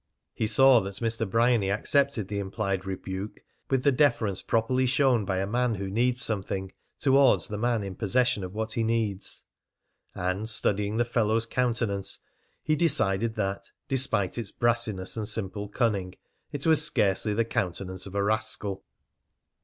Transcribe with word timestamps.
He 0.33 0.47
saw 0.47 0.79
that 0.79 0.95
Mr. 0.95 1.29
Bryany 1.29 1.69
accepted 1.69 2.27
the 2.27 2.39
implied 2.39 2.87
rebuke 2.87 3.41
with 3.69 3.83
the 3.83 3.91
deference 3.91 4.41
properly 4.41 4.87
shown 4.87 5.25
by 5.25 5.37
a 5.37 5.45
man 5.45 5.75
who 5.75 5.91
needs 5.91 6.23
something 6.23 6.71
towards 6.97 7.47
the 7.47 7.57
man 7.59 7.83
in 7.83 7.93
possession 7.93 8.43
of 8.43 8.51
what 8.55 8.71
he 8.73 8.83
needs. 8.83 9.43
And 10.15 10.49
studying 10.49 10.97
the 10.97 11.05
fellow's 11.05 11.45
countenance, 11.45 12.17
he 12.63 12.75
decided 12.75 13.35
that, 13.35 13.69
despite 13.87 14.39
its 14.39 14.51
brassiness 14.51 15.17
and 15.17 15.27
simple 15.27 15.69
cunning, 15.69 16.15
it 16.51 16.65
was 16.65 16.83
scarcely 16.83 17.35
the 17.35 17.45
countenance 17.45 18.07
of 18.07 18.15
a 18.15 18.23
rascal. 18.23 18.83